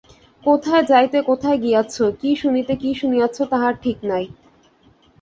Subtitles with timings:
[0.43, 4.25] কোথায় যাইতে কোথায় গিয়াছ, কী শুনিতে কী শুনিয়াছ তাহার ঠিক নাই।